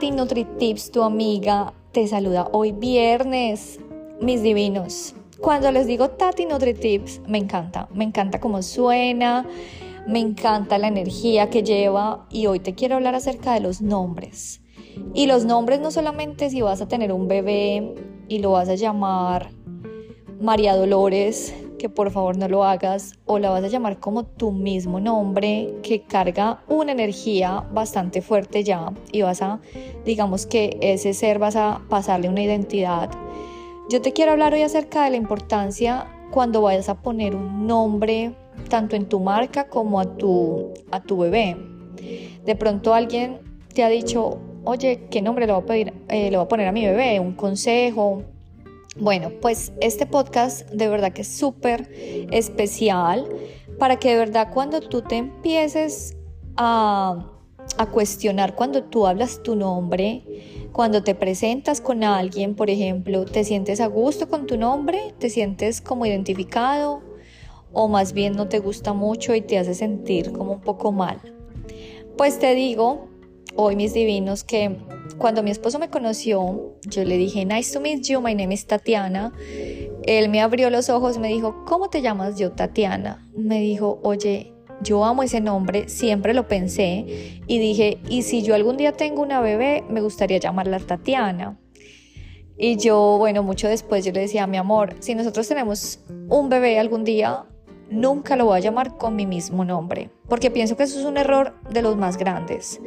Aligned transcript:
Tati 0.00 0.12
NutriTips, 0.12 0.92
tu 0.92 1.02
amiga, 1.02 1.74
te 1.92 2.08
saluda 2.08 2.48
hoy 2.52 2.72
viernes, 2.72 3.80
mis 4.18 4.42
divinos. 4.42 5.14
Cuando 5.42 5.70
les 5.72 5.86
digo 5.86 6.08
Tati 6.08 6.46
NutriTips, 6.46 7.20
me 7.28 7.36
encanta, 7.36 7.86
me 7.92 8.04
encanta 8.04 8.40
cómo 8.40 8.62
suena, 8.62 9.46
me 10.06 10.20
encanta 10.20 10.78
la 10.78 10.88
energía 10.88 11.50
que 11.50 11.62
lleva 11.62 12.26
y 12.30 12.46
hoy 12.46 12.60
te 12.60 12.74
quiero 12.74 12.94
hablar 12.94 13.14
acerca 13.14 13.52
de 13.52 13.60
los 13.60 13.82
nombres. 13.82 14.62
Y 15.12 15.26
los 15.26 15.44
nombres 15.44 15.80
no 15.80 15.90
solamente 15.90 16.48
si 16.48 16.62
vas 16.62 16.80
a 16.80 16.88
tener 16.88 17.12
un 17.12 17.28
bebé 17.28 17.94
y 18.26 18.38
lo 18.38 18.52
vas 18.52 18.70
a 18.70 18.76
llamar 18.76 19.50
María 20.40 20.76
Dolores, 20.76 21.54
que 21.80 21.88
por 21.88 22.10
favor 22.10 22.36
no 22.36 22.46
lo 22.46 22.62
hagas 22.62 23.14
o 23.24 23.38
la 23.38 23.48
vas 23.48 23.64
a 23.64 23.68
llamar 23.68 23.98
como 23.98 24.24
tu 24.24 24.52
mismo 24.52 25.00
nombre 25.00 25.72
que 25.82 26.02
carga 26.02 26.62
una 26.68 26.92
energía 26.92 27.64
bastante 27.72 28.20
fuerte 28.20 28.62
ya 28.62 28.92
y 29.12 29.22
vas 29.22 29.40
a, 29.40 29.60
digamos 30.04 30.44
que 30.44 30.76
ese 30.82 31.14
ser 31.14 31.38
vas 31.38 31.56
a 31.56 31.80
pasarle 31.88 32.28
una 32.28 32.42
identidad. 32.42 33.10
Yo 33.88 34.02
te 34.02 34.12
quiero 34.12 34.32
hablar 34.32 34.52
hoy 34.52 34.60
acerca 34.60 35.04
de 35.04 35.10
la 35.10 35.16
importancia 35.16 36.06
cuando 36.30 36.60
vayas 36.60 36.90
a 36.90 37.00
poner 37.00 37.34
un 37.34 37.66
nombre 37.66 38.34
tanto 38.68 38.94
en 38.94 39.08
tu 39.08 39.18
marca 39.18 39.68
como 39.68 40.00
a 40.00 40.18
tu, 40.18 40.74
a 40.90 41.00
tu 41.00 41.16
bebé. 41.16 41.56
De 42.44 42.56
pronto 42.56 42.92
alguien 42.92 43.38
te 43.72 43.84
ha 43.84 43.88
dicho, 43.88 44.38
oye, 44.64 45.06
¿qué 45.10 45.22
nombre 45.22 45.46
le 45.46 45.54
voy 45.54 45.90
eh, 46.08 46.30
le 46.30 46.36
voy 46.36 46.44
a 46.44 46.48
poner 46.48 46.68
a 46.68 46.72
mi 46.72 46.84
bebé? 46.84 47.18
Un 47.20 47.32
consejo, 47.32 48.22
bueno, 48.96 49.30
pues 49.40 49.72
este 49.80 50.06
podcast 50.06 50.68
de 50.70 50.88
verdad 50.88 51.12
que 51.12 51.22
es 51.22 51.28
súper 51.28 51.90
especial 52.32 53.28
para 53.78 53.98
que 53.98 54.10
de 54.10 54.16
verdad 54.16 54.52
cuando 54.52 54.80
tú 54.80 55.02
te 55.02 55.16
empieces 55.16 56.16
a, 56.56 57.30
a, 57.78 57.86
cuestionar, 57.86 58.54
cuando 58.56 58.84
tú 58.84 59.06
hablas 59.06 59.42
tu 59.42 59.56
nombre, 59.56 60.68
cuando 60.72 61.02
te 61.02 61.14
presentas 61.14 61.80
con 61.80 62.04
alguien, 62.04 62.54
por 62.54 62.68
ejemplo, 62.68 63.24
te 63.24 63.44
sientes 63.44 63.80
a 63.80 63.86
gusto 63.86 64.28
con 64.28 64.46
tu 64.46 64.58
nombre, 64.58 65.14
te 65.18 65.30
sientes 65.30 65.80
como 65.80 66.04
identificado 66.04 67.02
o 67.72 67.88
más 67.88 68.12
bien 68.12 68.34
no 68.34 68.48
te 68.48 68.58
gusta 68.58 68.92
mucho 68.92 69.34
y 69.34 69.40
te 69.40 69.58
hace 69.58 69.74
sentir 69.74 70.32
como 70.32 70.54
un 70.54 70.60
poco 70.60 70.92
mal. 70.92 71.20
Pues 72.16 72.38
te 72.38 72.54
digo, 72.54 73.09
hoy 73.56 73.76
mis 73.76 73.92
divinos, 73.94 74.44
que 74.44 74.76
cuando 75.18 75.42
mi 75.42 75.50
esposo 75.50 75.78
me 75.78 75.90
conoció, 75.90 76.76
yo 76.88 77.04
le 77.04 77.16
dije, 77.16 77.44
nice 77.44 77.72
to 77.72 77.80
meet 77.80 78.02
you, 78.04 78.20
my 78.20 78.34
name 78.34 78.54
is 78.54 78.66
Tatiana. 78.66 79.32
Él 80.04 80.28
me 80.28 80.40
abrió 80.40 80.70
los 80.70 80.88
ojos 80.88 81.18
me 81.18 81.28
dijo, 81.28 81.64
¿cómo 81.66 81.90
te 81.90 82.02
llamas 82.02 82.38
yo, 82.38 82.52
Tatiana? 82.52 83.28
Me 83.34 83.60
dijo, 83.60 84.00
oye, 84.02 84.52
yo 84.82 85.04
amo 85.04 85.22
ese 85.22 85.40
nombre, 85.40 85.88
siempre 85.88 86.32
lo 86.32 86.48
pensé 86.48 87.42
y 87.46 87.58
dije, 87.58 87.98
y 88.08 88.22
si 88.22 88.42
yo 88.42 88.54
algún 88.54 88.76
día 88.76 88.92
tengo 88.92 89.22
una 89.22 89.40
bebé, 89.40 89.84
me 89.90 90.00
gustaría 90.00 90.38
llamarla 90.38 90.78
Tatiana. 90.80 91.58
Y 92.56 92.76
yo, 92.76 93.16
bueno, 93.18 93.42
mucho 93.42 93.68
después 93.68 94.04
yo 94.04 94.12
le 94.12 94.20
decía, 94.20 94.46
mi 94.46 94.58
amor, 94.58 94.96
si 95.00 95.14
nosotros 95.14 95.48
tenemos 95.48 96.00
un 96.28 96.48
bebé 96.48 96.78
algún 96.78 97.04
día, 97.04 97.46
nunca 97.90 98.36
lo 98.36 98.46
voy 98.46 98.58
a 98.58 98.60
llamar 98.60 98.96
con 98.96 99.16
mi 99.16 99.26
mismo 99.26 99.64
nombre, 99.64 100.10
porque 100.28 100.50
pienso 100.50 100.76
que 100.76 100.84
eso 100.84 100.98
es 100.98 101.04
un 101.04 101.16
error 101.16 101.54
de 101.70 101.82
los 101.82 101.96
más 101.96 102.16
grandes. 102.16 102.80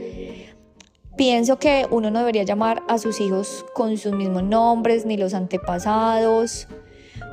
Pienso 1.16 1.60
que 1.60 1.86
uno 1.92 2.10
no 2.10 2.20
debería 2.20 2.44
llamar 2.44 2.82
a 2.88 2.98
sus 2.98 3.22
hijos 3.22 3.66
con 3.76 3.98
sus 3.98 4.14
mismos 4.14 4.44
nombres 4.44 5.06
ni 5.06 5.16
los 5.16 5.36
antepasados, 5.36 6.68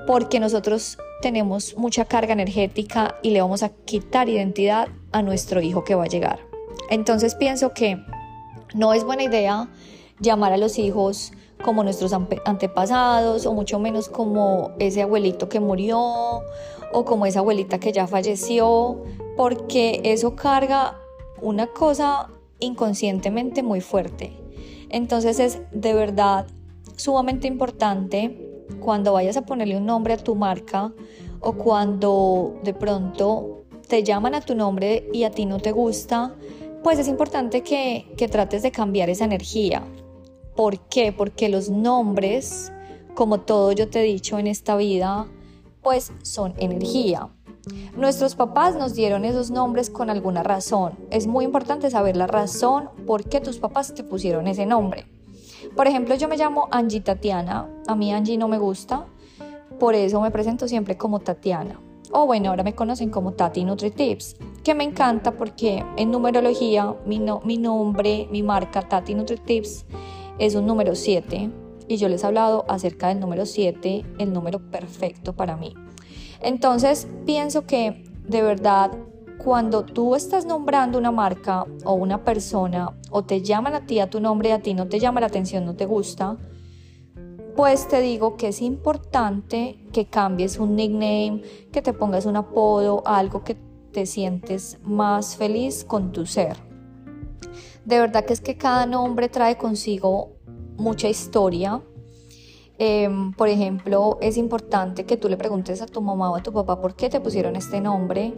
porque 0.07 0.39
nosotros 0.39 0.99
tenemos 1.23 1.77
mucha 1.79 2.05
carga 2.05 2.35
energética 2.35 3.17
y 3.23 3.31
le 3.31 3.41
vamos 3.41 3.63
a 3.63 3.71
quitar 3.71 4.29
identidad 4.29 4.89
a 5.13 5.23
nuestro 5.23 5.63
hijo 5.63 5.83
que 5.83 5.95
va 5.95 6.05
a 6.05 6.09
llegar. 6.09 6.41
Entonces 6.91 7.35
pienso 7.35 7.73
que 7.73 8.05
no 8.75 8.93
es 8.93 9.03
buena 9.05 9.23
idea 9.23 9.71
llamar 10.21 10.53
a 10.53 10.59
los 10.59 10.79
hijos 10.79 11.33
como 11.65 11.83
nuestros 11.83 12.13
antepasados 12.13 13.47
o 13.47 13.55
mucho 13.55 13.79
menos 13.79 14.09
como 14.09 14.73
ese 14.79 15.03
abuelito 15.03 15.49
que 15.49 15.61
murió 15.61 15.99
o 16.93 17.05
como 17.05 17.25
esa 17.25 17.39
abuelita 17.39 17.81
que 17.81 17.93
ya 17.93 18.07
falleció, 18.07 19.03
porque 19.37 20.01
eso 20.05 20.37
carga 20.37 20.99
una 21.41 21.69
cosa 21.69 22.29
inconscientemente 22.61 23.63
muy 23.63 23.81
fuerte. 23.81 24.33
Entonces 24.89 25.39
es 25.41 25.61
de 25.73 25.95
verdad 25.95 26.47
sumamente 26.97 27.47
importante 27.47 28.67
cuando 28.81 29.13
vayas 29.13 29.37
a 29.37 29.43
ponerle 29.43 29.77
un 29.77 29.87
nombre 29.87 30.15
a 30.15 30.19
tu 30.19 30.35
marca 30.35 30.93
o 31.41 31.53
cuando 31.55 32.59
de 32.63 32.75
pronto 32.75 33.65
te 33.89 34.03
llaman 34.03 34.35
a 34.35 34.41
tu 34.41 34.55
nombre 34.55 35.09
y 35.13 35.25
a 35.25 35.31
ti 35.31 35.47
no 35.47 35.59
te 35.59 35.73
gusta, 35.73 36.37
pues 36.83 36.99
es 36.99 37.09
importante 37.09 37.63
que, 37.63 38.13
que 38.17 38.29
trates 38.29 38.63
de 38.63 38.71
cambiar 38.71 39.11
esa 39.11 39.25
energía. 39.25 39.83
¿Por 40.55 40.79
qué? 40.89 41.13
Porque 41.13 41.49
los 41.49 41.71
nombres, 41.71 42.73
como 43.15 43.41
todo 43.41 43.73
yo 43.73 43.89
te 43.89 44.01
he 44.01 44.05
dicho 44.05 44.39
en 44.39 44.47
esta 44.47 44.77
vida, 44.77 45.27
pues 45.83 46.13
son 46.23 46.55
energía. 46.59 47.31
Nuestros 47.97 48.35
papás 48.35 48.77
nos 48.77 48.95
dieron 48.95 49.25
esos 49.25 49.51
nombres 49.51 49.91
con 49.91 50.11
alguna 50.11 50.43
razón. 50.43 50.99
Es 51.11 51.27
muy 51.27 51.45
importante 51.45 51.91
saber 51.91 52.17
la 52.17 52.27
razón 52.27 52.91
por 53.07 53.25
qué 53.25 53.41
tus 53.41 53.59
papás 53.59 53.95
te 53.95 54.05
pusieron 54.05 54.47
ese 54.47 54.67
nombre. 54.67 55.07
Por 55.77 55.87
ejemplo, 55.87 56.15
yo 56.15 56.29
me 56.29 56.37
llamo 56.37 56.69
Angie 56.71 57.01
Tatiana. 57.01 57.69
A 57.87 57.95
mí 57.95 58.13
Angie 58.13 58.39
no 58.39 58.49
me 58.49 58.59
gusta. 58.59 59.07
Por 59.79 59.95
eso 59.95 60.21
me 60.21 60.31
presento 60.31 60.69
siempre 60.69 60.97
como 60.97 61.21
Tatiana. 61.21 61.81
O 62.13 62.27
bueno, 62.27 62.51
ahora 62.51 62.65
me 62.65 62.75
conocen 62.75 63.11
como 63.11 63.33
Tati 63.33 63.65
NutriTips, 63.65 64.37
que 64.65 64.75
me 64.75 64.83
encanta 64.83 65.33
porque 65.33 65.85
en 65.97 66.11
numerología 66.11 66.97
mi, 67.07 67.21
nombre, 67.21 68.27
mi 68.33 68.43
marca 68.43 68.83
Tati 68.83 69.15
NutriTips 69.15 69.87
es 70.39 70.57
un 70.57 70.67
número 70.67 70.97
7 70.97 71.51
y 71.87 71.97
yo 71.99 72.09
les 72.09 72.25
he 72.25 72.27
hablado 72.27 72.65
acerca 72.69 73.09
del 73.09 73.21
número 73.21 73.47
7, 73.47 74.05
el 74.19 74.33
número 74.33 74.59
perfecto 74.59 75.35
para 75.35 75.57
mí. 75.57 75.75
Entonces, 76.41 77.07
pienso 77.27 77.67
que 77.67 78.05
de 78.27 78.43
verdad, 78.43 78.93
cuando 79.39 79.85
tú 79.85 80.15
estás 80.15 80.47
nombrando 80.47 80.99
una 80.99 81.11
marca 81.11 81.67
o 81.85 81.95
una 81.95 82.25
persona 82.25 82.97
o 83.11 83.25
te 83.25 83.43
llaman 83.43 83.75
a 83.75 83.87
ti 83.87 83.99
a 83.99 84.09
tu 84.09 84.21
nombre 84.21 84.51
y 84.51 84.53
a 84.53 84.63
ti 84.63 84.75
no 84.75 84.87
te 84.87 85.01
llama 85.01 85.21
la 85.21 85.27
atención, 85.27 85.65
no 85.65 85.75
te 85.75 85.87
gusta, 85.87 86.37
pues 87.57 87.89
te 87.89 88.01
digo 88.01 88.37
que 88.37 88.49
es 88.49 88.63
importante 88.63 89.85
que 89.93 90.07
cambies 90.07 90.59
un 90.59 90.77
nickname, 90.77 91.43
que 91.73 91.83
te 91.83 91.93
pongas 91.93 92.25
un 92.25 92.37
apodo, 92.37 93.03
algo 93.05 93.43
que 93.43 93.57
te 93.93 94.07
sientes 94.07 94.79
más 94.85 95.37
feliz 95.37 95.85
con 95.85 96.13
tu 96.13 96.25
ser. 96.27 96.57
De 97.85 97.99
verdad 97.99 98.25
que 98.25 98.33
es 98.33 98.41
que 98.41 98.57
cada 98.57 98.87
nombre 98.87 99.29
trae 99.29 99.59
consigo 99.59 100.37
mucha 100.77 101.09
historia, 101.09 101.83
Em, 102.83 103.35
por 103.35 103.51
ejemplo, 103.51 104.17
es 104.23 104.39
importante 104.39 105.05
que 105.05 105.19
tú 105.19 105.29
le 105.29 105.37
preguntes 105.37 105.83
a 105.83 105.87
tu 105.87 106.01
mamá 106.01 106.31
o 106.31 106.37
a 106.37 106.43
tu 106.43 106.51
papá 106.51 106.81
por 106.81 106.95
qué 106.95 107.11
te 107.11 107.21
pusieron 107.21 107.55
este 107.55 107.79
nombre, 107.79 108.33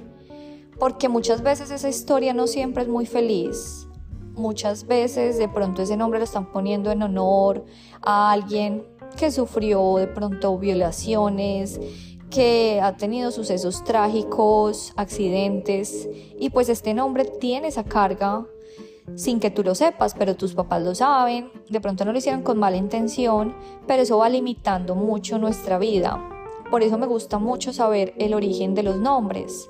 porque 0.80 1.08
muchas 1.08 1.44
veces 1.44 1.70
esa 1.70 1.88
historia 1.88 2.34
no 2.34 2.48
siempre 2.48 2.82
es 2.82 2.88
muy 2.88 3.06
feliz. 3.06 3.86
Muchas 4.34 4.88
veces 4.88 5.38
de 5.38 5.46
pronto 5.46 5.82
ese 5.82 5.96
nombre 5.96 6.18
lo 6.18 6.24
están 6.24 6.50
poniendo 6.50 6.90
en 6.90 7.04
honor 7.04 7.64
a 8.00 8.32
alguien 8.32 8.84
que 9.16 9.30
sufrió 9.30 9.98
de 9.98 10.08
pronto 10.08 10.58
violaciones, 10.58 11.78
que 12.28 12.80
ha 12.82 12.96
tenido 12.96 13.30
sucesos 13.30 13.84
trágicos, 13.84 14.92
accidentes, 14.96 16.08
y 16.36 16.50
pues 16.50 16.68
este 16.68 16.94
nombre 16.94 17.26
tiene 17.26 17.68
esa 17.68 17.84
carga 17.84 18.44
sin 19.14 19.40
que 19.40 19.50
tú 19.50 19.62
lo 19.62 19.74
sepas, 19.74 20.14
pero 20.14 20.36
tus 20.36 20.54
papás 20.54 20.82
lo 20.82 20.94
saben, 20.94 21.50
de 21.68 21.80
pronto 21.80 22.04
no 22.04 22.12
lo 22.12 22.18
hicieron 22.18 22.42
con 22.42 22.58
mala 22.58 22.76
intención, 22.76 23.54
pero 23.86 24.02
eso 24.02 24.18
va 24.18 24.28
limitando 24.28 24.94
mucho 24.94 25.38
nuestra 25.38 25.78
vida. 25.78 26.20
Por 26.70 26.82
eso 26.82 26.98
me 26.98 27.06
gusta 27.06 27.38
mucho 27.38 27.72
saber 27.72 28.14
el 28.18 28.34
origen 28.34 28.74
de 28.74 28.82
los 28.82 28.96
nombres. 28.96 29.68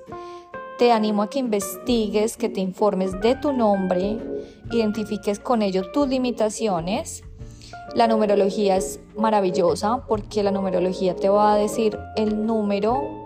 Te 0.79 0.93
animo 0.93 1.23
a 1.23 1.31
que 1.31 1.39
investigues, 1.39 2.37
que 2.37 2.49
te 2.49 2.61
informes 2.61 3.21
de 3.21 3.35
tu 3.35 3.53
nombre, 3.53 4.19
identifiques 4.71 5.39
con 5.39 5.63
ello 5.63 5.91
tus 5.93 6.09
limitaciones. 6.09 7.25
La 7.95 8.07
numerología 8.07 8.77
es 8.77 9.01
maravillosa 9.17 10.05
porque 10.07 10.43
la 10.43 10.51
numerología 10.51 11.15
te 11.15 11.29
va 11.29 11.55
a 11.55 11.57
decir 11.57 11.99
el 12.17 12.47
número 12.47 13.22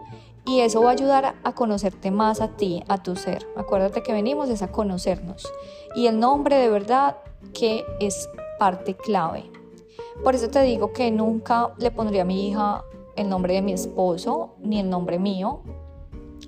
y 0.46 0.60
eso 0.60 0.82
va 0.82 0.90
a 0.90 0.92
ayudar 0.92 1.34
a 1.42 1.54
conocerte 1.54 2.10
más 2.10 2.40
a 2.40 2.56
ti, 2.56 2.82
a 2.88 3.02
tu 3.02 3.16
ser. 3.16 3.46
Acuérdate 3.56 4.02
que 4.02 4.12
venimos 4.12 4.48
es 4.48 4.62
a 4.62 4.70
conocernos 4.70 5.46
y 5.94 6.06
el 6.06 6.18
nombre 6.20 6.56
de 6.56 6.68
verdad 6.68 7.16
que 7.52 7.84
es 8.00 8.28
parte 8.58 8.94
clave. 8.94 9.50
Por 10.22 10.34
eso 10.34 10.48
te 10.48 10.62
digo 10.62 10.92
que 10.92 11.10
nunca 11.10 11.74
le 11.78 11.90
pondría 11.90 12.22
a 12.22 12.24
mi 12.24 12.48
hija 12.48 12.84
el 13.16 13.28
nombre 13.28 13.54
de 13.54 13.62
mi 13.62 13.72
esposo 13.72 14.54
ni 14.60 14.78
el 14.78 14.88
nombre 14.88 15.18
mío, 15.18 15.62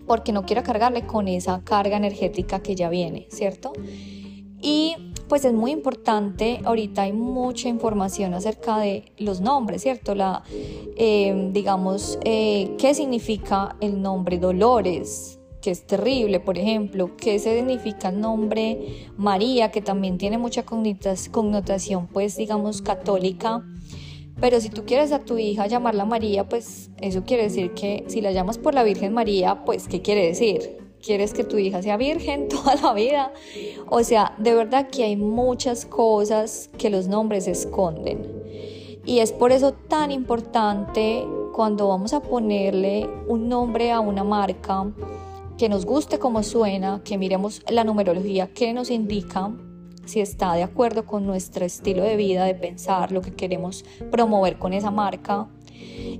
porque 0.06 0.32
no 0.32 0.44
quiero 0.44 0.62
cargarle 0.62 1.06
con 1.06 1.28
esa 1.28 1.62
carga 1.64 1.96
energética 1.96 2.60
que 2.60 2.74
ya 2.74 2.88
viene, 2.88 3.26
¿cierto? 3.30 3.72
Y 4.60 5.07
pues 5.28 5.44
es 5.44 5.52
muy 5.52 5.70
importante, 5.70 6.60
ahorita 6.64 7.02
hay 7.02 7.12
mucha 7.12 7.68
información 7.68 8.34
acerca 8.34 8.78
de 8.78 9.12
los 9.18 9.40
nombres, 9.40 9.82
¿cierto? 9.82 10.14
La, 10.14 10.42
eh, 10.96 11.50
digamos, 11.52 12.18
eh, 12.24 12.74
¿qué 12.78 12.94
significa 12.94 13.76
el 13.80 14.00
nombre 14.00 14.38
Dolores? 14.38 15.34
que 15.60 15.72
es 15.72 15.86
terrible, 15.88 16.38
por 16.38 16.56
ejemplo, 16.56 17.16
qué 17.16 17.38
significa 17.40 18.10
el 18.10 18.20
nombre 18.20 19.08
María, 19.16 19.72
que 19.72 19.82
también 19.82 20.16
tiene 20.16 20.38
mucha 20.38 20.64
connotación, 20.64 22.06
pues 22.06 22.36
digamos, 22.36 22.80
católica. 22.80 23.64
Pero 24.40 24.60
si 24.60 24.70
tú 24.70 24.84
quieres 24.86 25.10
a 25.10 25.18
tu 25.18 25.36
hija 25.36 25.66
llamarla 25.66 26.04
María, 26.04 26.48
pues 26.48 26.90
eso 27.00 27.24
quiere 27.24 27.44
decir 27.44 27.72
que 27.72 28.04
si 28.06 28.20
la 28.20 28.30
llamas 28.30 28.56
por 28.56 28.72
la 28.72 28.84
Virgen 28.84 29.12
María, 29.12 29.64
pues 29.64 29.88
¿qué 29.88 30.00
quiere 30.00 30.26
decir? 30.26 30.77
¿Quieres 31.04 31.32
que 31.32 31.44
tu 31.44 31.58
hija 31.58 31.82
sea 31.82 31.96
virgen 31.96 32.48
toda 32.50 32.74
la 32.76 32.92
vida? 32.92 33.32
O 33.88 34.02
sea, 34.02 34.34
de 34.38 34.54
verdad 34.54 34.88
que 34.88 35.04
hay 35.04 35.16
muchas 35.16 35.86
cosas 35.86 36.70
que 36.78 36.90
los 36.90 37.08
nombres 37.08 37.46
esconden. 37.46 38.26
Y 39.04 39.20
es 39.20 39.32
por 39.32 39.52
eso 39.52 39.72
tan 39.72 40.10
importante 40.10 41.24
cuando 41.54 41.88
vamos 41.88 42.12
a 42.12 42.20
ponerle 42.20 43.08
un 43.26 43.48
nombre 43.48 43.90
a 43.90 44.00
una 44.00 44.22
marca, 44.22 44.86
que 45.56 45.68
nos 45.68 45.84
guste 45.84 46.18
como 46.20 46.44
suena, 46.44 47.02
que 47.02 47.18
miremos 47.18 47.62
la 47.68 47.82
numerología 47.82 48.46
que 48.46 48.72
nos 48.72 48.90
indica 48.90 49.50
si 50.04 50.20
está 50.20 50.54
de 50.54 50.62
acuerdo 50.62 51.04
con 51.04 51.26
nuestro 51.26 51.64
estilo 51.64 52.02
de 52.02 52.16
vida, 52.16 52.44
de 52.44 52.54
pensar, 52.54 53.12
lo 53.12 53.20
que 53.20 53.34
queremos 53.34 53.84
promover 54.10 54.58
con 54.58 54.72
esa 54.72 54.90
marca. 54.90 55.48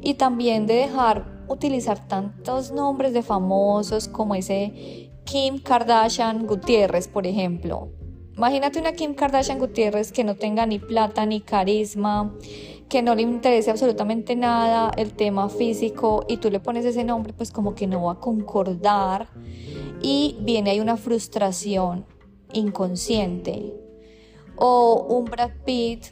Y 0.02 0.14
también 0.14 0.66
de 0.66 0.74
dejar 0.74 1.37
utilizar 1.48 2.06
tantos 2.08 2.72
nombres 2.72 3.12
de 3.12 3.22
famosos 3.22 4.08
como 4.08 4.34
ese 4.34 5.10
Kim 5.24 5.58
Kardashian 5.58 6.46
Gutiérrez, 6.46 7.08
por 7.08 7.26
ejemplo. 7.26 7.90
Imagínate 8.36 8.78
una 8.78 8.92
Kim 8.92 9.14
Kardashian 9.14 9.58
Gutiérrez 9.58 10.12
que 10.12 10.24
no 10.24 10.36
tenga 10.36 10.64
ni 10.64 10.78
plata 10.78 11.26
ni 11.26 11.40
carisma, 11.40 12.34
que 12.88 13.02
no 13.02 13.14
le 13.14 13.22
interese 13.22 13.70
absolutamente 13.70 14.36
nada 14.36 14.90
el 14.96 15.12
tema 15.12 15.48
físico 15.48 16.24
y 16.28 16.38
tú 16.38 16.50
le 16.50 16.60
pones 16.60 16.84
ese 16.84 17.04
nombre, 17.04 17.32
pues 17.32 17.50
como 17.50 17.74
que 17.74 17.86
no 17.86 18.04
va 18.04 18.12
a 18.12 18.20
concordar 18.20 19.28
y 20.00 20.38
viene 20.40 20.70
ahí 20.70 20.80
una 20.80 20.96
frustración 20.96 22.06
inconsciente. 22.52 23.74
O 24.56 25.06
un 25.08 25.24
Brad 25.26 25.50
Pitt, 25.64 26.06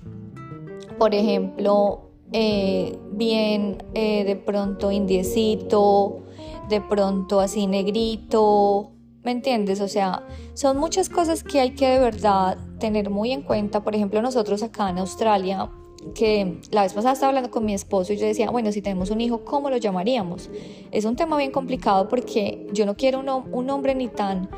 por 0.99 1.15
ejemplo, 1.15 2.06
eh, 2.33 2.99
bien 3.13 3.83
eh, 3.95 4.25
de 4.25 4.37
pronto 4.37 4.91
indiecito, 4.91 6.25
de 6.69 6.81
pronto 6.81 7.41
así 7.41 7.67
negrito, 7.67 8.91
¿me 9.23 9.31
entiendes? 9.31 9.81
O 9.81 9.89
sea, 9.89 10.27
son 10.55 10.79
muchas 10.79 11.09
cosas 11.09 11.43
que 11.43 11.61
hay 11.61 11.75
que 11.75 11.89
de 11.89 11.99
verdad 11.99 12.59
tener 12.79 13.11
muy 13.11 13.33
en 13.33 13.43
cuenta. 13.43 13.83
Por 13.83 13.95
ejemplo, 13.95 14.21
nosotros 14.23 14.63
acá 14.63 14.91
en 14.91 14.99
Australia, 14.99 15.71
que 16.15 16.61
la 16.71 16.83
vez 16.83 16.93
pasada 16.93 17.15
estaba 17.15 17.31
hablando 17.31 17.51
con 17.51 17.65
mi 17.65 17.75
esposo 17.75 18.13
y 18.13 18.17
yo 18.17 18.27
decía, 18.27 18.51
bueno, 18.51 18.73
si 18.73 18.83
tenemos 18.83 19.11
un 19.11 19.21
hijo, 19.21 19.45
¿cómo 19.45 19.71
lo 19.71 19.77
llamaríamos? 19.77 20.51
Es 20.91 21.05
un 21.05 21.17
tema 21.17 21.37
bien 21.37 21.51
complicado 21.51 22.09
porque 22.09 22.67
yo 22.73 22.87
no 22.87 22.97
quiero 22.97 23.21
un, 23.21 23.29
un 23.29 23.71
hombre 23.71 23.95
ni 23.95 24.09
tan, 24.09 24.49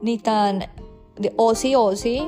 ni 0.00 0.18
tan 0.18 0.64
de 1.16 1.32
osi 1.36 1.74
osi, 1.74 2.22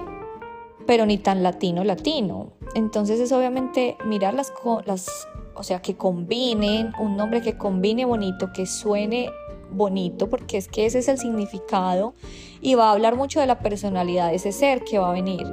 pero 0.88 1.04
ni 1.04 1.18
tan 1.18 1.42
latino 1.42 1.84
latino. 1.84 2.52
Entonces 2.74 3.20
es 3.20 3.30
obviamente 3.32 3.98
mirar 4.06 4.32
las, 4.32 4.54
las, 4.86 5.28
o 5.54 5.62
sea, 5.62 5.82
que 5.82 5.98
combinen, 5.98 6.94
un 6.98 7.14
nombre 7.14 7.42
que 7.42 7.58
combine 7.58 8.06
bonito, 8.06 8.54
que 8.54 8.64
suene 8.64 9.28
bonito, 9.70 10.30
porque 10.30 10.56
es 10.56 10.66
que 10.66 10.86
ese 10.86 11.00
es 11.00 11.08
el 11.08 11.18
significado 11.18 12.14
y 12.62 12.74
va 12.74 12.88
a 12.88 12.92
hablar 12.92 13.16
mucho 13.16 13.38
de 13.38 13.44
la 13.44 13.58
personalidad 13.58 14.30
de 14.30 14.36
ese 14.36 14.50
ser 14.50 14.82
que 14.82 14.98
va 14.98 15.10
a 15.10 15.12
venir. 15.12 15.46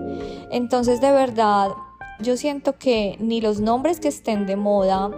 Entonces 0.51 1.01
de 1.01 1.11
verdad 1.11 1.71
yo 2.21 2.37
siento 2.37 2.77
que 2.77 3.17
ni 3.19 3.41
los 3.41 3.59
nombres 3.59 3.99
que 3.99 4.07
estén 4.07 4.45
de 4.45 4.55
moda, 4.55 5.11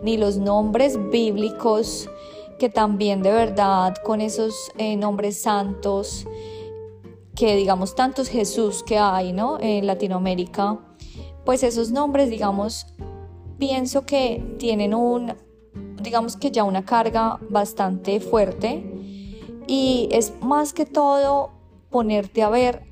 ni 0.00 0.16
los 0.16 0.38
nombres 0.38 0.96
bíblicos, 1.10 2.08
que 2.60 2.68
también 2.68 3.20
de 3.20 3.32
verdad 3.32 3.96
con 4.04 4.20
esos 4.20 4.54
eh, 4.78 4.96
nombres 4.96 5.42
santos, 5.42 6.24
que 7.36 7.54
digamos 7.54 7.94
tantos 7.94 8.28
Jesús 8.28 8.82
que 8.82 8.98
hay 8.98 9.32
¿no? 9.32 9.58
en 9.60 9.86
Latinoamérica, 9.86 10.80
pues 11.44 11.62
esos 11.62 11.92
nombres, 11.92 12.30
digamos, 12.30 12.86
pienso 13.58 14.04
que 14.04 14.42
tienen 14.58 14.94
un, 14.94 15.34
digamos 16.02 16.36
que 16.36 16.50
ya 16.50 16.64
una 16.64 16.84
carga 16.84 17.38
bastante 17.48 18.18
fuerte 18.18 18.84
y 19.68 20.08
es 20.10 20.32
más 20.40 20.72
que 20.72 20.86
todo 20.86 21.50
ponerte 21.90 22.42
a 22.42 22.48
ver 22.48 22.82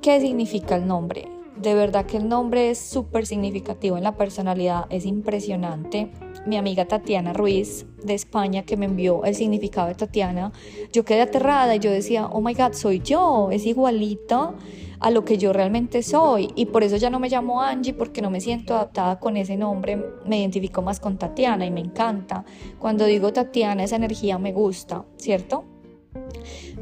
qué 0.00 0.20
significa 0.20 0.76
el 0.76 0.88
nombre 0.88 1.39
de 1.60 1.74
verdad 1.74 2.06
que 2.06 2.16
el 2.16 2.28
nombre 2.28 2.70
es 2.70 2.78
súper 2.78 3.26
significativo 3.26 3.96
en 3.96 4.04
la 4.04 4.16
personalidad, 4.16 4.86
es 4.88 5.04
impresionante. 5.04 6.10
Mi 6.46 6.56
amiga 6.56 6.86
Tatiana 6.86 7.32
Ruiz 7.32 7.86
de 8.02 8.14
España 8.14 8.62
que 8.62 8.78
me 8.78 8.86
envió 8.86 9.24
el 9.24 9.34
significado 9.34 9.88
de 9.88 9.94
Tatiana, 9.94 10.52
yo 10.92 11.04
quedé 11.04 11.20
aterrada 11.20 11.76
y 11.76 11.78
yo 11.78 11.90
decía, 11.90 12.26
oh 12.26 12.40
my 12.40 12.54
god, 12.54 12.72
soy 12.72 13.00
yo, 13.00 13.50
es 13.50 13.66
igualita 13.66 14.54
a 15.00 15.10
lo 15.10 15.24
que 15.24 15.36
yo 15.36 15.52
realmente 15.52 16.02
soy 16.02 16.50
y 16.54 16.66
por 16.66 16.82
eso 16.82 16.96
ya 16.96 17.10
no 17.10 17.18
me 17.18 17.28
llamo 17.28 17.60
Angie 17.60 17.94
porque 17.94 18.22
no 18.22 18.30
me 18.30 18.40
siento 18.40 18.74
adaptada 18.74 19.18
con 19.18 19.36
ese 19.36 19.56
nombre, 19.56 20.02
me 20.24 20.38
identifico 20.38 20.80
más 20.80 20.98
con 20.98 21.18
Tatiana 21.18 21.66
y 21.66 21.70
me 21.70 21.80
encanta. 21.80 22.44
Cuando 22.78 23.04
digo 23.04 23.32
Tatiana 23.32 23.84
esa 23.84 23.96
energía 23.96 24.38
me 24.38 24.52
gusta, 24.52 25.04
¿cierto? 25.16 25.79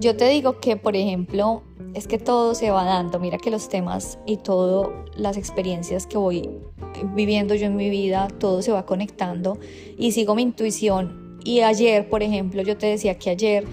Yo 0.01 0.17
te 0.17 0.29
digo 0.29 0.61
que, 0.61 0.77
por 0.77 0.97
ejemplo, 0.97 1.63
es 1.95 2.07
que 2.07 2.19
todo 2.19 2.55
se 2.55 2.71
va 2.71 2.85
dando. 2.85 3.19
Mira 3.19 3.39
que 3.39 3.51
los 3.51 3.69
temas 3.69 4.19
y 4.27 4.37
todas 4.37 4.91
las 5.17 5.37
experiencias 5.37 6.07
que 6.07 6.19
voy 6.19 6.49
viviendo 7.15 7.55
yo 7.55 7.67
en 7.67 7.77
mi 7.77 7.91
vida, 7.91 8.29
todo 8.39 8.63
se 8.63 8.73
va 8.73 8.87
conectando 8.87 9.59
y 9.97 10.13
sigo 10.13 10.35
mi 10.35 10.43
intuición. 10.43 11.39
Y 11.45 11.61
ayer, 11.61 12.09
por 12.09 12.23
ejemplo, 12.23 12.63
yo 12.63 12.77
te 12.77 12.87
decía 12.87 13.19
que 13.19 13.31
ayer 13.31 13.65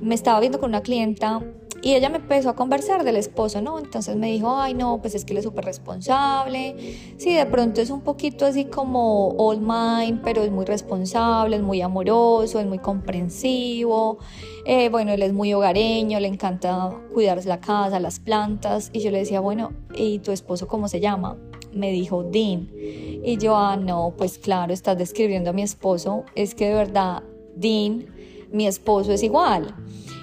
me 0.00 0.14
estaba 0.14 0.40
viendo 0.40 0.58
con 0.58 0.70
una 0.70 0.82
clienta 0.82 1.42
y 1.80 1.94
ella 1.94 2.08
me 2.08 2.16
empezó 2.16 2.50
a 2.50 2.56
conversar 2.56 3.04
del 3.04 3.16
esposo, 3.16 3.62
¿no? 3.62 3.78
Entonces 3.78 4.16
me 4.16 4.32
dijo, 4.32 4.56
ay, 4.56 4.74
no, 4.74 5.00
pues 5.00 5.14
es 5.14 5.24
que 5.24 5.32
él 5.32 5.38
es 5.38 5.44
súper 5.44 5.64
responsable. 5.64 6.74
Sí, 7.18 7.34
de 7.34 7.46
pronto 7.46 7.80
es 7.80 7.90
un 7.90 8.00
poquito 8.00 8.46
así 8.46 8.64
como 8.64 9.28
all 9.36 9.60
mine, 9.60 10.20
pero 10.24 10.42
es 10.42 10.50
muy 10.50 10.64
responsable, 10.64 11.56
es 11.56 11.62
muy 11.62 11.80
amoroso, 11.80 12.58
es 12.58 12.66
muy 12.66 12.78
comprensivo. 12.78 14.18
Eh, 14.64 14.88
bueno, 14.88 15.12
él 15.12 15.22
es 15.22 15.32
muy 15.32 15.54
hogareño, 15.54 16.18
le 16.18 16.28
encanta 16.28 16.90
cuidar 17.14 17.44
la 17.46 17.60
casa, 17.60 18.00
las 18.00 18.18
plantas. 18.18 18.90
Y 18.92 19.00
yo 19.00 19.12
le 19.12 19.18
decía, 19.18 19.38
bueno, 19.38 19.72
¿y 19.94 20.18
tu 20.18 20.32
esposo 20.32 20.66
cómo 20.66 20.88
se 20.88 20.98
llama? 20.98 21.36
Me 21.72 21.92
dijo 21.92 22.24
Dean. 22.24 22.70
Y 22.74 23.36
yo, 23.38 23.56
ah, 23.56 23.76
no, 23.76 24.14
pues 24.18 24.38
claro, 24.38 24.72
estás 24.72 24.98
describiendo 24.98 25.50
a 25.50 25.52
mi 25.52 25.62
esposo. 25.62 26.24
Es 26.34 26.56
que 26.56 26.68
de 26.68 26.74
verdad, 26.74 27.22
Dean, 27.54 28.06
mi 28.50 28.66
esposo 28.66 29.12
es 29.12 29.22
igual. 29.22 29.74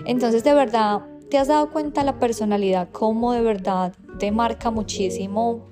Entonces, 0.06 0.44
de 0.44 0.54
verdad, 0.54 1.02
¿Te 1.36 1.40
has 1.40 1.50
dado 1.50 1.70
cuenta 1.70 2.06
la 2.06 2.18
personalidad 2.18 2.88
cómo 2.94 3.34
de 3.34 3.42
verdad 3.42 3.94
te 4.20 4.32
marca 4.32 4.72
muchísimo 4.72 5.68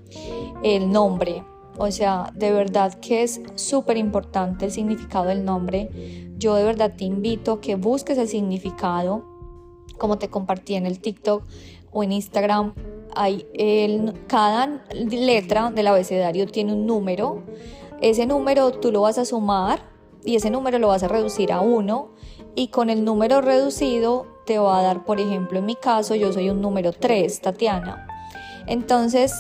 el 0.62 0.92
nombre? 0.92 1.46
O 1.78 1.90
sea, 1.90 2.34
de 2.36 2.52
verdad 2.52 2.96
que 2.96 3.24
es 3.24 3.40
súper 3.56 3.96
importante 3.96 4.66
el 4.66 4.72
significado 4.72 5.24
del 5.24 5.46
nombre. 5.46 5.90
Yo 6.38 6.56
de 6.56 6.66
verdad 6.66 6.92
te 6.98 7.06
invito 7.06 7.54
a 7.54 7.62
que 7.62 7.76
busques 7.76 8.18
el 8.18 8.28
significado, 8.28 9.24
como 9.98 10.18
te 10.18 10.28
compartí 10.28 10.76
en 10.76 10.86
el 10.86 11.00
TikTok 11.00 11.46
o 11.94 12.04
en 12.04 12.12
Instagram. 12.12 12.74
Hay 13.16 13.46
el, 13.54 14.16
cada 14.28 14.84
letra 14.92 15.72
del 15.72 15.88
abecedario 15.88 16.46
tiene 16.46 16.74
un 16.74 16.86
número. 16.86 17.42
Ese 18.02 18.26
número 18.26 18.70
tú 18.72 18.92
lo 18.92 19.04
vas 19.04 19.18
a 19.18 19.24
sumar 19.24 19.80
y 20.26 20.36
ese 20.36 20.50
número 20.50 20.78
lo 20.78 20.90
vas 20.90 21.04
a 21.04 21.08
reducir 21.08 21.54
a 21.54 21.62
uno 21.62 22.10
y 22.54 22.68
con 22.68 22.90
el 22.90 23.06
número 23.06 23.40
reducido 23.40 24.33
te 24.46 24.60
va 24.60 24.80
a 24.80 24.84
dar, 24.84 25.06
por 25.06 25.20
ejemplo, 25.20 25.60
en 25.60 25.66
mi 25.66 25.76
caso, 25.76 26.16
yo 26.16 26.32
soy 26.34 26.50
un 26.50 26.62
número 26.62 26.92
3, 26.92 27.42
Tatiana. 27.42 28.08
Entonces, 28.68 29.34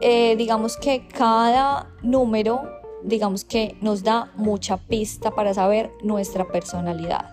eh, 0.00 0.36
digamos 0.36 0.76
que 0.76 1.08
cada 1.08 1.88
número, 2.02 2.62
digamos 3.02 3.44
que 3.44 3.76
nos 3.80 4.02
da 4.02 4.32
mucha 4.36 4.76
pista 4.76 5.30
para 5.32 5.54
saber 5.54 5.90
nuestra 6.02 6.46
personalidad. 6.48 7.30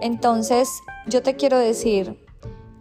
Entonces, 0.00 0.68
yo 1.06 1.22
te 1.22 1.36
quiero 1.36 1.58
decir 1.58 2.18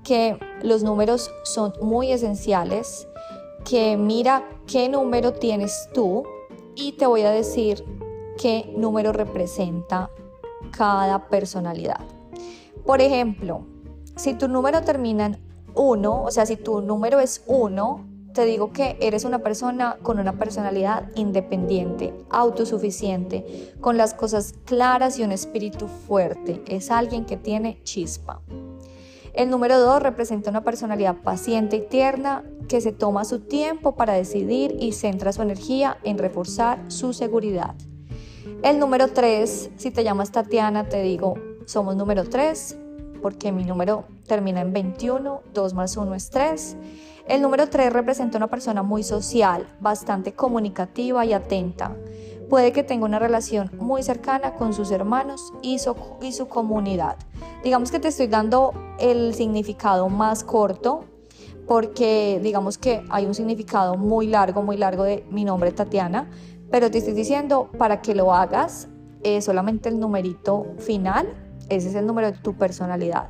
que 0.03 0.39
los 0.63 0.83
números 0.83 1.31
son 1.43 1.73
muy 1.81 2.11
esenciales, 2.11 3.07
que 3.63 3.97
mira 3.97 4.49
qué 4.65 4.89
número 4.89 5.33
tienes 5.33 5.89
tú 5.93 6.23
y 6.75 6.93
te 6.93 7.05
voy 7.05 7.21
a 7.21 7.31
decir 7.31 7.85
qué 8.39 8.73
número 8.75 9.11
representa 9.11 10.09
cada 10.71 11.27
personalidad. 11.29 11.99
Por 12.85 13.01
ejemplo, 13.01 13.65
si 14.21 14.35
tu 14.35 14.47
número 14.47 14.83
termina 14.83 15.25
en 15.25 15.39
1, 15.73 16.23
o 16.23 16.29
sea, 16.29 16.45
si 16.45 16.55
tu 16.55 16.81
número 16.81 17.19
es 17.19 17.43
1, 17.47 18.05
te 18.35 18.45
digo 18.45 18.71
que 18.71 18.95
eres 19.01 19.25
una 19.25 19.39
persona 19.39 19.97
con 20.03 20.19
una 20.19 20.33
personalidad 20.33 21.09
independiente, 21.15 22.13
autosuficiente, 22.29 23.73
con 23.81 23.97
las 23.97 24.13
cosas 24.13 24.53
claras 24.65 25.17
y 25.17 25.23
un 25.23 25.31
espíritu 25.31 25.87
fuerte. 25.87 26.61
Es 26.67 26.91
alguien 26.91 27.25
que 27.25 27.35
tiene 27.35 27.81
chispa. 27.81 28.41
El 29.33 29.49
número 29.49 29.79
2 29.79 30.03
representa 30.03 30.51
una 30.51 30.63
personalidad 30.63 31.15
paciente 31.23 31.77
y 31.77 31.81
tierna 31.81 32.43
que 32.69 32.79
se 32.79 32.91
toma 32.91 33.25
su 33.25 33.39
tiempo 33.39 33.95
para 33.95 34.13
decidir 34.13 34.77
y 34.79 34.91
centra 34.91 35.33
su 35.33 35.41
energía 35.41 35.97
en 36.03 36.19
reforzar 36.19 36.79
su 36.89 37.13
seguridad. 37.13 37.73
El 38.61 38.77
número 38.77 39.07
3, 39.07 39.71
si 39.77 39.89
te 39.89 40.03
llamas 40.03 40.31
Tatiana, 40.31 40.89
te 40.89 41.01
digo, 41.01 41.33
somos 41.65 41.95
número 41.95 42.29
3, 42.29 42.77
porque 43.21 43.51
mi 43.51 43.63
número 43.63 44.05
termina 44.27 44.61
en 44.61 44.73
21, 44.73 45.41
2 45.53 45.73
más 45.73 45.97
1 45.97 46.15
es 46.15 46.29
3. 46.29 46.77
El 47.27 47.41
número 47.41 47.69
3 47.69 47.93
representa 47.93 48.37
una 48.37 48.47
persona 48.47 48.83
muy 48.83 49.03
social, 49.03 49.67
bastante 49.79 50.33
comunicativa 50.33 51.25
y 51.25 51.33
atenta. 51.33 51.95
Puede 52.49 52.71
que 52.71 52.83
tenga 52.83 53.05
una 53.05 53.19
relación 53.19 53.71
muy 53.79 54.03
cercana 54.03 54.55
con 54.55 54.73
sus 54.73 54.91
hermanos 54.91 55.53
y 55.61 55.79
su, 55.79 55.95
y 56.21 56.33
su 56.33 56.47
comunidad. 56.47 57.15
Digamos 57.63 57.91
que 57.91 57.99
te 57.99 58.09
estoy 58.09 58.27
dando 58.27 58.73
el 58.99 59.33
significado 59.35 60.09
más 60.09 60.43
corto 60.43 61.05
porque 61.67 62.39
digamos 62.43 62.77
que 62.77 63.03
hay 63.09 63.25
un 63.25 63.33
significado 63.33 63.95
muy 63.95 64.27
largo, 64.27 64.61
muy 64.61 64.75
largo 64.75 65.03
de 65.03 65.23
mi 65.29 65.45
nombre 65.45 65.71
Tatiana, 65.71 66.29
pero 66.69 66.91
te 66.91 66.97
estoy 66.97 67.13
diciendo 67.13 67.69
para 67.77 68.01
que 68.01 68.15
lo 68.15 68.33
hagas 68.33 68.89
eh, 69.23 69.41
solamente 69.41 69.87
el 69.87 69.99
numerito 69.99 70.73
final, 70.79 71.27
ese 71.71 71.89
es 71.89 71.95
el 71.95 72.05
número 72.05 72.31
de 72.31 72.37
tu 72.37 72.55
personalidad. 72.55 73.29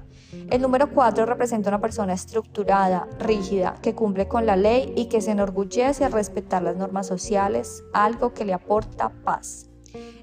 El 0.49 0.61
número 0.61 0.91
4 0.91 1.25
representa 1.25 1.69
una 1.69 1.79
persona 1.79 2.13
estructurada, 2.13 3.07
rígida, 3.19 3.75
que 3.81 3.93
cumple 3.93 4.27
con 4.27 4.45
la 4.45 4.55
ley 4.55 4.93
y 4.95 5.05
que 5.05 5.21
se 5.21 5.31
enorgullece 5.31 6.05
al 6.05 6.11
respetar 6.11 6.63
las 6.63 6.75
normas 6.75 7.05
sociales, 7.05 7.83
algo 7.93 8.33
que 8.33 8.45
le 8.45 8.53
aporta 8.53 9.11
paz. 9.23 9.69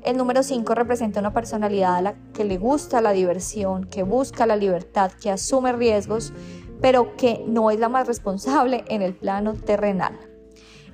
El 0.03 0.17
número 0.17 0.43
5 0.43 0.75
representa 0.75 1.21
una 1.21 1.33
personalidad 1.33 1.97
a 1.97 2.03
la 2.03 2.15
que 2.33 2.45
le 2.45 2.59
gusta 2.59 3.01
la 3.01 3.13
diversión, 3.13 3.85
que 3.85 4.03
busca 4.03 4.47
la 4.47 4.57
libertad, 4.57 5.13
que 5.13 5.31
asume 5.31 5.73
riesgos, 5.73 6.33
pero 6.81 7.17
que 7.17 7.45
no 7.47 7.71
es 7.71 7.79
la 7.79 7.89
más 7.89 8.09
responsable 8.09 8.85
en 8.89 9.03
el 9.03 9.15
plano 9.15 9.55
terrenal. 9.55 10.19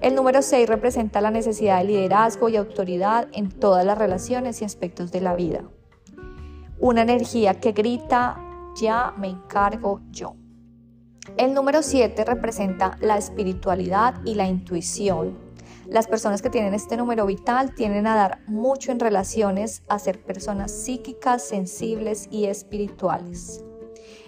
El 0.01 0.15
número 0.15 0.43
6 0.43 0.69
representa 0.69 1.23
la 1.23 1.31
necesidad 1.31 1.79
de 1.79 1.85
liderazgo 1.85 2.51
y 2.51 2.57
autoridad 2.57 3.29
en 3.33 3.49
todas 3.49 3.87
las 3.87 3.97
relaciones 3.97 4.61
y 4.61 4.65
aspectos 4.65 5.13
de 5.13 5.21
la 5.23 5.35
vida. 5.35 5.65
Una 6.81 7.03
energía 7.03 7.61
que 7.61 7.73
grita, 7.73 8.37
ya 8.75 9.15
me 9.17 9.29
encargo 9.29 10.01
yo. 10.11 10.35
El 11.37 11.55
número 11.55 11.83
7 11.83 12.25
representa 12.25 12.99
la 13.01 13.17
espiritualidad 13.17 14.21
y 14.25 14.35
la 14.35 14.49
intuición. 14.49 15.39
Las 15.87 16.09
personas 16.09 16.43
que 16.43 16.51
tienen 16.51 16.75
este 16.75 16.97
número 16.97 17.27
vital 17.27 17.75
tienden 17.75 18.07
a 18.09 18.17
dar 18.17 18.41
mucho 18.49 18.91
en 18.91 18.99
relaciones 18.99 19.85
a 19.89 19.99
ser 19.99 20.23
personas 20.23 20.73
psíquicas, 20.73 21.43
sensibles 21.45 22.29
y 22.31 22.47
espirituales. 22.47 23.65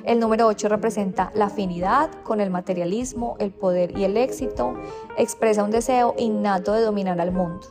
El 0.04 0.20
número 0.20 0.46
8 0.46 0.68
representa 0.68 1.32
la 1.34 1.46
afinidad 1.46 2.10
con 2.22 2.40
el 2.40 2.50
materialismo, 2.50 3.36
el 3.40 3.52
poder 3.52 3.98
y 3.98 4.04
el 4.04 4.16
éxito. 4.16 4.74
Expresa 5.18 5.64
un 5.64 5.72
deseo 5.72 6.14
innato 6.16 6.72
de 6.72 6.82
dominar 6.82 7.20
al 7.20 7.32
mundo. 7.32 7.66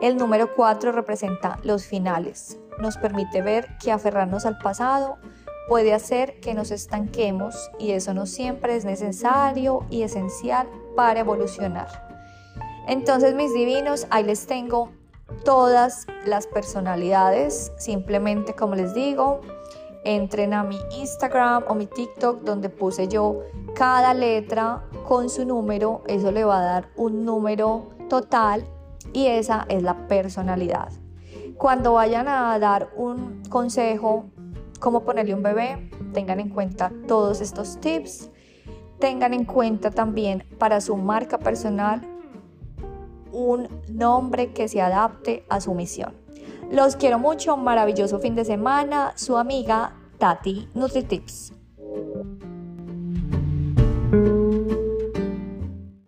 El 0.00 0.16
número 0.16 0.54
4 0.54 0.92
representa 0.92 1.58
los 1.64 1.84
finales. 1.84 2.60
Nos 2.80 2.96
permite 2.96 3.42
ver 3.42 3.76
que 3.78 3.92
aferrarnos 3.92 4.46
al 4.46 4.58
pasado 4.58 5.18
puede 5.68 5.92
hacer 5.92 6.40
que 6.40 6.54
nos 6.54 6.70
estanquemos 6.70 7.70
y 7.78 7.92
eso 7.92 8.14
no 8.14 8.26
siempre 8.26 8.76
es 8.76 8.84
necesario 8.84 9.84
y 9.90 10.02
esencial 10.02 10.66
para 10.96 11.20
evolucionar. 11.20 12.08
Entonces, 12.88 13.34
mis 13.34 13.52
divinos, 13.52 14.06
ahí 14.10 14.24
les 14.24 14.46
tengo 14.46 14.90
todas 15.44 16.06
las 16.24 16.46
personalidades, 16.46 17.70
simplemente 17.76 18.54
como 18.54 18.74
les 18.74 18.94
digo, 18.94 19.42
entren 20.04 20.54
a 20.54 20.64
mi 20.64 20.78
Instagram 20.98 21.64
o 21.68 21.74
mi 21.74 21.86
TikTok 21.86 22.40
donde 22.40 22.70
puse 22.70 23.08
yo 23.08 23.42
cada 23.74 24.14
letra 24.14 24.82
con 25.06 25.28
su 25.28 25.44
número, 25.44 26.02
eso 26.06 26.32
le 26.32 26.44
va 26.44 26.60
a 26.60 26.64
dar 26.64 26.88
un 26.96 27.26
número 27.26 27.90
total 28.08 28.64
y 29.12 29.26
esa 29.26 29.66
es 29.68 29.82
la 29.82 30.08
personalidad. 30.08 30.88
Cuando 31.58 31.94
vayan 31.94 32.28
a 32.28 32.56
dar 32.60 32.88
un 32.96 33.42
consejo, 33.50 34.26
cómo 34.78 35.02
ponerle 35.02 35.34
un 35.34 35.42
bebé, 35.42 35.90
tengan 36.14 36.38
en 36.38 36.50
cuenta 36.50 36.92
todos 37.08 37.40
estos 37.40 37.80
tips. 37.80 38.30
Tengan 39.00 39.34
en 39.34 39.44
cuenta 39.44 39.90
también 39.90 40.44
para 40.58 40.80
su 40.80 40.96
marca 40.96 41.38
personal 41.38 42.00
un 43.32 43.68
nombre 43.88 44.52
que 44.52 44.68
se 44.68 44.80
adapte 44.80 45.44
a 45.48 45.60
su 45.60 45.74
misión. 45.74 46.14
Los 46.70 46.94
quiero 46.94 47.18
mucho, 47.18 47.56
maravilloso 47.56 48.20
fin 48.20 48.36
de 48.36 48.44
semana. 48.44 49.12
Su 49.16 49.36
amiga 49.36 49.96
Tati 50.18 50.68
NutriTips. 50.74 51.52